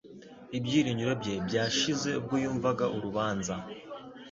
Ibyiringiro 0.57 1.13
bye 1.21 1.35
byashize 1.47 2.09
ubwo 2.19 2.35
yumvaga 2.43 2.85
urubanza 2.95 3.53